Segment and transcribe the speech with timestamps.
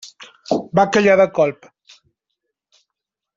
[0.79, 1.69] Va callar de colp.